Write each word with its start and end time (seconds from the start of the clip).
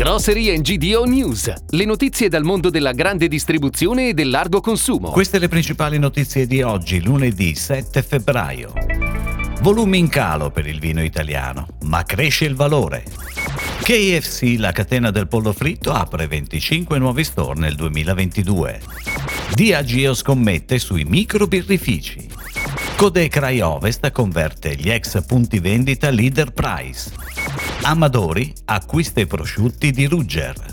Grocery 0.00 0.58
GDO 0.62 1.04
News, 1.04 1.52
le 1.68 1.84
notizie 1.84 2.30
dal 2.30 2.42
mondo 2.42 2.70
della 2.70 2.92
grande 2.92 3.28
distribuzione 3.28 4.08
e 4.08 4.14
del 4.14 4.30
largo 4.30 4.62
consumo. 4.62 5.10
Queste 5.10 5.38
le 5.38 5.48
principali 5.48 5.98
notizie 5.98 6.46
di 6.46 6.62
oggi, 6.62 7.02
lunedì 7.02 7.54
7 7.54 8.00
febbraio. 8.00 8.72
Volumi 9.60 9.98
in 9.98 10.08
calo 10.08 10.50
per 10.50 10.66
il 10.66 10.80
vino 10.80 11.02
italiano, 11.02 11.66
ma 11.82 12.02
cresce 12.04 12.46
il 12.46 12.54
valore. 12.54 13.04
KFC, 13.82 14.54
la 14.56 14.72
catena 14.72 15.10
del 15.10 15.28
pollo 15.28 15.52
fritto, 15.52 15.92
apre 15.92 16.26
25 16.26 16.98
nuovi 16.98 17.22
store 17.22 17.60
nel 17.60 17.74
2022. 17.74 18.80
Diageo 19.52 20.14
scommette 20.14 20.78
sui 20.78 21.04
micro 21.04 21.46
birrifici. 21.46 22.26
Codecra 22.96 23.50
Ovest 23.68 24.10
converte 24.12 24.76
gli 24.76 24.88
ex 24.88 25.22
punti 25.26 25.58
vendita 25.58 26.08
leader 26.08 26.52
price. 26.52 27.12
Amadori 27.82 28.52
acquista 28.66 29.20
i 29.20 29.26
prosciutti 29.26 29.90
di 29.90 30.06
Rugger. 30.06 30.69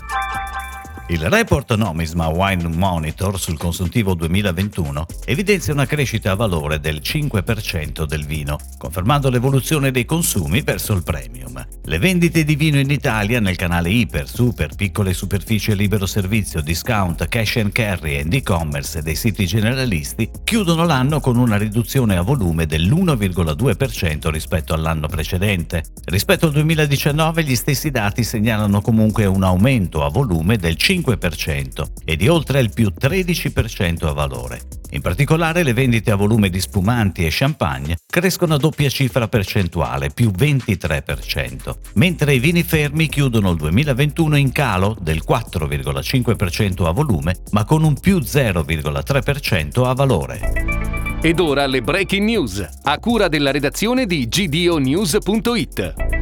Il 1.10 1.26
report 1.26 1.74
Nomisma 1.74 2.28
Wine 2.28 2.68
Monitor 2.68 3.40
sul 3.40 3.56
consuntivo 3.56 4.12
2021 4.12 5.06
evidenzia 5.24 5.72
una 5.72 5.86
crescita 5.86 6.32
a 6.32 6.34
valore 6.34 6.80
del 6.80 7.00
5% 7.02 8.04
del 8.04 8.26
vino, 8.26 8.58
confermando 8.76 9.30
l'evoluzione 9.30 9.90
dei 9.90 10.04
consumi 10.04 10.60
verso 10.60 10.92
il 10.92 11.02
premium. 11.02 11.66
Le 11.84 11.98
vendite 11.98 12.44
di 12.44 12.56
vino 12.56 12.78
in 12.78 12.90
Italia 12.90 13.40
nel 13.40 13.56
canale 13.56 13.88
iper, 13.88 14.28
super, 14.28 14.74
piccole 14.74 15.14
superfici 15.14 15.70
e 15.70 15.76
libero 15.76 16.04
servizio, 16.04 16.60
discount, 16.60 17.26
cash 17.28 17.56
and 17.56 17.72
carry 17.72 18.16
e 18.16 18.26
e-commerce 18.30 19.00
dei 19.00 19.14
siti 19.14 19.46
generalisti 19.46 20.30
chiudono 20.44 20.84
l'anno 20.84 21.20
con 21.20 21.38
una 21.38 21.56
riduzione 21.56 22.18
a 22.18 22.22
volume 22.22 22.66
dell'1,2% 22.66 24.28
rispetto 24.28 24.74
all'anno 24.74 25.08
precedente. 25.08 25.84
Rispetto 26.04 26.44
al 26.44 26.52
2019 26.52 27.44
gli 27.44 27.56
stessi 27.56 27.90
dati 27.90 28.22
segnalano 28.22 28.82
comunque 28.82 29.24
un 29.24 29.42
aumento 29.42 30.04
a 30.04 30.10
volume 30.10 30.58
del 30.58 30.76
5% 30.78 30.96
5% 30.98 31.82
e 32.04 32.16
di 32.16 32.28
oltre 32.28 32.60
il 32.60 32.70
più 32.72 32.92
13% 32.98 34.06
a 34.06 34.12
valore. 34.12 34.60
In 34.90 35.00
particolare 35.02 35.62
le 35.62 35.74
vendite 35.74 36.10
a 36.10 36.16
volume 36.16 36.48
di 36.48 36.60
spumanti 36.60 37.24
e 37.24 37.28
champagne 37.30 37.98
crescono 38.06 38.54
a 38.54 38.58
doppia 38.58 38.88
cifra 38.88 39.28
percentuale, 39.28 40.10
più 40.10 40.30
23%, 40.30 41.76
mentre 41.94 42.34
i 42.34 42.38
vini 42.38 42.62
fermi 42.62 43.08
chiudono 43.08 43.50
il 43.50 43.56
2021 43.56 44.36
in 44.36 44.52
calo 44.52 44.96
del 44.98 45.22
4,5% 45.28 46.86
a 46.86 46.92
volume, 46.92 47.36
ma 47.50 47.64
con 47.64 47.84
un 47.84 47.98
più 47.98 48.18
0,3% 48.18 49.84
a 49.84 49.92
valore. 49.92 51.18
Ed 51.20 51.40
ora 51.40 51.66
le 51.66 51.82
breaking 51.82 52.24
news, 52.24 52.66
a 52.82 52.98
cura 52.98 53.28
della 53.28 53.50
redazione 53.50 54.06
di 54.06 54.26
gdonews.it. 54.26 56.17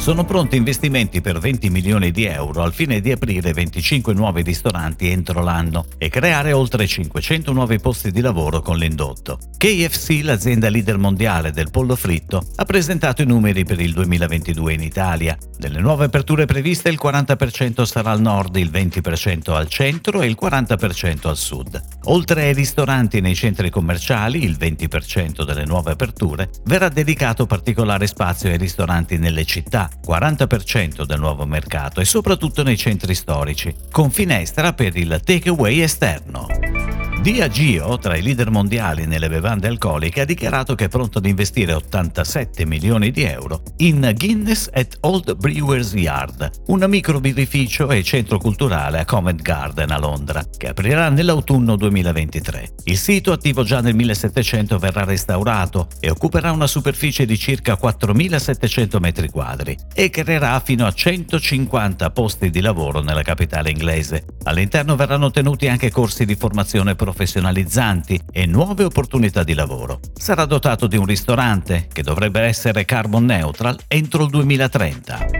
Sono 0.00 0.24
pronti 0.24 0.56
investimenti 0.56 1.20
per 1.20 1.38
20 1.38 1.68
milioni 1.68 2.10
di 2.10 2.24
euro 2.24 2.62
al 2.62 2.72
fine 2.72 3.02
di 3.02 3.12
aprire 3.12 3.52
25 3.52 4.14
nuovi 4.14 4.40
ristoranti 4.40 5.10
entro 5.10 5.42
l'anno 5.42 5.84
e 5.98 6.08
creare 6.08 6.52
oltre 6.52 6.86
500 6.86 7.52
nuovi 7.52 7.78
posti 7.78 8.10
di 8.10 8.22
lavoro 8.22 8.62
con 8.62 8.78
l'indotto. 8.78 9.38
KFC, 9.58 10.20
l'azienda 10.22 10.70
leader 10.70 10.96
mondiale 10.96 11.50
del 11.50 11.70
pollo 11.70 11.96
fritto, 11.96 12.42
ha 12.56 12.64
presentato 12.64 13.20
i 13.20 13.26
numeri 13.26 13.64
per 13.64 13.78
il 13.78 13.92
2022 13.92 14.72
in 14.72 14.80
Italia. 14.80 15.36
Delle 15.58 15.80
nuove 15.80 16.06
aperture 16.06 16.46
previste 16.46 16.88
il 16.88 16.98
40% 17.00 17.82
sarà 17.82 18.12
al 18.12 18.22
nord, 18.22 18.56
il 18.56 18.70
20% 18.70 19.52
al 19.52 19.68
centro 19.68 20.22
e 20.22 20.26
il 20.26 20.38
40% 20.40 21.28
al 21.28 21.36
sud. 21.36 21.78
Oltre 22.04 22.44
ai 22.44 22.54
ristoranti 22.54 23.20
nei 23.20 23.34
centri 23.34 23.68
commerciali, 23.68 24.42
il 24.44 24.56
20% 24.58 25.44
delle 25.44 25.66
nuove 25.66 25.92
aperture 25.92 26.48
verrà 26.64 26.88
dedicato 26.88 27.44
particolare 27.44 28.06
spazio 28.06 28.48
ai 28.48 28.56
ristoranti 28.56 29.18
nelle 29.18 29.44
città 29.44 29.89
40% 30.04 31.04
del 31.04 31.18
nuovo 31.18 31.46
mercato 31.46 32.00
e 32.00 32.04
soprattutto 32.04 32.62
nei 32.62 32.76
centri 32.76 33.14
storici, 33.14 33.74
con 33.90 34.10
finestra 34.10 34.72
per 34.72 34.96
il 34.96 35.20
takeaway 35.24 35.80
esterno. 35.80 36.49
Diageo, 37.20 37.98
tra 37.98 38.16
i 38.16 38.22
leader 38.22 38.50
mondiali 38.50 39.04
nelle 39.04 39.28
bevande 39.28 39.68
alcoliche, 39.68 40.22
ha 40.22 40.24
dichiarato 40.24 40.74
che 40.74 40.86
è 40.86 40.88
pronto 40.88 41.18
ad 41.18 41.26
investire 41.26 41.74
87 41.74 42.64
milioni 42.64 43.10
di 43.10 43.24
euro 43.24 43.62
in 43.78 44.10
Guinness 44.16 44.70
at 44.72 44.96
Old 45.00 45.36
Brewers 45.36 45.92
Yard, 45.92 46.50
un 46.68 46.82
microbirrificio 46.88 47.90
e 47.90 48.02
centro 48.02 48.38
culturale 48.38 49.00
a 49.00 49.04
Covent 49.04 49.42
Garden 49.42 49.90
a 49.90 49.98
Londra, 49.98 50.42
che 50.56 50.68
aprirà 50.68 51.10
nell'autunno 51.10 51.76
2023. 51.76 52.70
Il 52.84 52.96
sito, 52.96 53.32
attivo 53.32 53.64
già 53.64 53.82
nel 53.82 53.94
1700, 53.94 54.78
verrà 54.78 55.04
restaurato 55.04 55.88
e 56.00 56.08
occuperà 56.08 56.52
una 56.52 56.66
superficie 56.66 57.26
di 57.26 57.36
circa 57.36 57.78
4.700 57.78 58.98
metri 58.98 59.28
quadri 59.28 59.76
e 59.92 60.08
creerà 60.08 60.58
fino 60.60 60.86
a 60.86 60.90
150 60.90 62.10
posti 62.12 62.48
di 62.48 62.62
lavoro 62.62 63.02
nella 63.02 63.22
capitale 63.22 63.68
inglese. 63.68 64.24
All'interno 64.44 64.96
verranno 64.96 65.30
tenuti 65.30 65.68
anche 65.68 65.90
corsi 65.90 66.24
di 66.24 66.34
formazione 66.34 66.94
professionale 66.94 67.08
professionalizzanti 67.10 68.20
e 68.30 68.46
nuove 68.46 68.84
opportunità 68.84 69.42
di 69.42 69.54
lavoro. 69.54 69.98
Sarà 70.14 70.44
dotato 70.44 70.86
di 70.86 70.96
un 70.96 71.06
ristorante 71.06 71.88
che 71.92 72.02
dovrebbe 72.02 72.40
essere 72.40 72.84
carbon 72.84 73.24
neutral 73.24 73.78
entro 73.88 74.24
il 74.24 74.30
2030. 74.30 75.39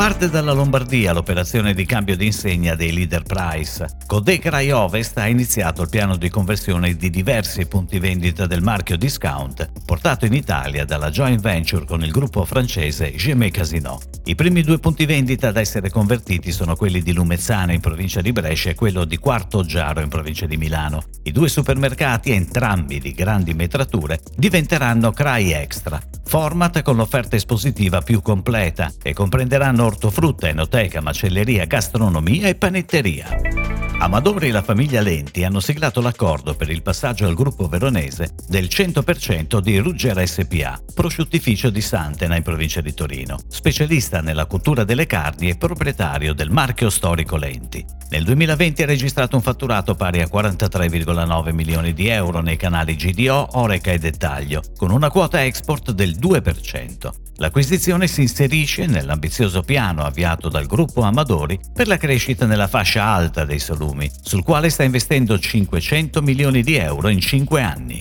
Parte 0.00 0.30
dalla 0.30 0.52
Lombardia 0.52 1.12
l'operazione 1.12 1.74
di 1.74 1.84
cambio 1.84 2.16
di 2.16 2.24
insegna 2.24 2.74
dei 2.74 2.90
leader 2.90 3.22
price. 3.22 3.86
Codecrai 4.06 4.70
Ovest 4.70 5.18
ha 5.18 5.28
iniziato 5.28 5.82
il 5.82 5.90
piano 5.90 6.16
di 6.16 6.30
conversione 6.30 6.96
di 6.96 7.10
diversi 7.10 7.66
punti 7.66 7.98
vendita 7.98 8.46
del 8.46 8.62
marchio 8.62 8.96
discount, 8.96 9.70
portato 9.84 10.24
in 10.24 10.32
Italia 10.32 10.86
dalla 10.86 11.10
joint 11.10 11.42
venture 11.42 11.84
con 11.84 12.02
il 12.02 12.12
gruppo 12.12 12.46
francese 12.46 13.14
Gemé 13.14 13.50
Casino. 13.50 14.00
I 14.24 14.34
primi 14.34 14.62
due 14.62 14.78
punti 14.78 15.04
vendita 15.04 15.48
ad 15.48 15.58
essere 15.58 15.90
convertiti 15.90 16.50
sono 16.50 16.76
quelli 16.76 17.02
di 17.02 17.12
Lumezzana 17.12 17.74
in 17.74 17.80
provincia 17.80 18.22
di 18.22 18.32
Brescia 18.32 18.70
e 18.70 18.74
quello 18.74 19.04
di 19.04 19.18
Quarto 19.18 19.66
Giaro 19.66 20.00
in 20.00 20.08
provincia 20.08 20.46
di 20.46 20.56
Milano. 20.56 21.02
I 21.24 21.30
due 21.30 21.50
supermercati, 21.50 22.30
entrambi 22.30 23.00
di 23.00 23.12
grandi 23.12 23.52
metrature, 23.52 24.20
diventeranno 24.34 25.12
Crai 25.12 25.52
Extra, 25.52 26.00
format 26.24 26.80
con 26.80 26.96
l'offerta 26.96 27.36
espositiva 27.36 28.00
più 28.00 28.22
completa 28.22 28.90
e 29.02 29.12
comprenderanno 29.12 29.89
ortofrutta, 29.90 30.48
enoteca, 30.48 31.00
macelleria, 31.00 31.64
gastronomia 31.64 32.46
e 32.46 32.54
panetteria. 32.54 33.26
Amadori 33.98 34.48
e 34.48 34.52
la 34.52 34.62
famiglia 34.62 35.02
Lenti 35.02 35.44
hanno 35.44 35.60
siglato 35.60 36.00
l'accordo 36.00 36.54
per 36.54 36.70
il 36.70 36.80
passaggio 36.80 37.26
al 37.26 37.34
gruppo 37.34 37.68
veronese 37.68 38.30
del 38.48 38.64
100% 38.64 39.58
di 39.58 39.76
Ruggera 39.78 40.24
SPA, 40.24 40.80
prosciuttificio 40.94 41.68
di 41.68 41.82
Santena 41.82 42.34
in 42.34 42.42
provincia 42.42 42.80
di 42.80 42.94
Torino, 42.94 43.38
specialista 43.48 44.22
nella 44.22 44.46
cottura 44.46 44.84
delle 44.84 45.06
carni 45.06 45.50
e 45.50 45.58
proprietario 45.58 46.32
del 46.32 46.50
marchio 46.50 46.88
storico 46.88 47.36
Lenti. 47.36 47.84
Nel 48.08 48.24
2020 48.24 48.82
ha 48.82 48.86
registrato 48.86 49.36
un 49.36 49.42
fatturato 49.42 49.94
pari 49.94 50.22
a 50.22 50.30
43,9 50.32 51.52
milioni 51.52 51.92
di 51.92 52.08
euro 52.08 52.40
nei 52.40 52.56
canali 52.56 52.96
GDO, 52.96 53.58
Oreca 53.58 53.90
e 53.90 53.98
Dettaglio, 53.98 54.62
con 54.78 54.92
una 54.92 55.10
quota 55.10 55.44
export 55.44 55.90
del 55.90 56.16
2%. 56.18 57.28
L'acquisizione 57.40 58.06
si 58.06 58.20
inserisce 58.20 58.84
nell'ambizioso 58.84 59.62
piano 59.62 60.02
avviato 60.02 60.50
dal 60.50 60.66
gruppo 60.66 61.00
Amadori 61.00 61.58
per 61.72 61.86
la 61.86 61.96
crescita 61.96 62.44
nella 62.44 62.68
fascia 62.68 63.02
alta 63.02 63.46
dei 63.46 63.58
salumi, 63.58 64.10
sul 64.20 64.42
quale 64.42 64.68
sta 64.68 64.82
investendo 64.82 65.38
500 65.38 66.20
milioni 66.20 66.62
di 66.62 66.76
euro 66.76 67.08
in 67.08 67.18
5 67.18 67.62
anni. 67.62 67.98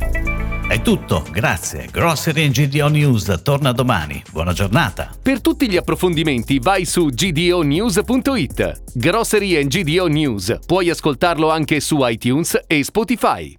È 0.67 0.81
tutto, 0.81 1.25
grazie. 1.31 1.87
Grocery 1.89 2.49
GDO 2.49 2.89
News 2.89 3.39
torna 3.41 3.71
domani. 3.71 4.21
Buona 4.29 4.51
giornata. 4.51 5.09
Per 5.23 5.39
tutti 5.39 5.69
gli 5.69 5.77
approfondimenti 5.77 6.59
vai 6.59 6.83
su 6.83 7.05
gdonews.it. 7.05 8.81
Grocery 8.93 9.65
GDO 9.65 10.07
News. 10.07 10.59
Puoi 10.65 10.89
ascoltarlo 10.89 11.49
anche 11.49 11.79
su 11.79 11.97
iTunes 12.01 12.59
e 12.67 12.83
Spotify. 12.83 13.57